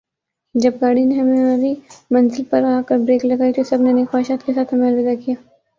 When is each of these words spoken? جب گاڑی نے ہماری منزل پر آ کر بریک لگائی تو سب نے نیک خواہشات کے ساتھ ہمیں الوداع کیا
جب 0.55 0.73
گاڑی 0.81 1.03
نے 1.05 1.15
ہماری 1.15 1.73
منزل 2.11 2.43
پر 2.49 2.63
آ 2.65 2.79
کر 2.87 2.97
بریک 3.05 3.25
لگائی 3.25 3.53
تو 3.53 3.63
سب 3.63 3.81
نے 3.81 3.93
نیک 3.93 4.11
خواہشات 4.11 4.45
کے 4.45 4.53
ساتھ 4.53 4.73
ہمیں 4.73 4.89
الوداع 4.89 5.15
کیا 5.25 5.35